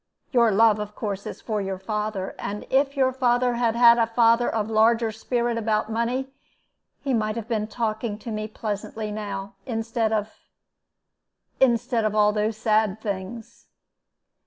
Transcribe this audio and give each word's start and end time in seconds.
Your 0.31 0.49
love, 0.51 0.79
of 0.79 0.95
course, 0.95 1.27
is 1.27 1.41
for 1.43 1.61
your 1.61 1.77
father; 1.77 2.33
and 2.39 2.65
if 2.71 2.97
your 2.97 3.13
father 3.13 3.53
had 3.53 3.75
had 3.75 3.99
a 3.99 4.07
father 4.07 4.49
of 4.49 4.67
larger 4.67 5.11
spirit 5.11 5.59
about 5.59 5.91
money, 5.91 6.33
he 7.03 7.13
might 7.13 7.35
have 7.35 7.47
been 7.47 7.67
talking 7.67 8.17
to 8.17 8.31
me 8.31 8.47
pleasantly 8.47 9.11
now, 9.11 9.53
instead 9.67 10.11
of 10.11 10.33
instead 11.59 12.03
of 12.03 12.15
all 12.15 12.31
these 12.33 12.57
sad 12.57 12.99
things." 12.99 13.67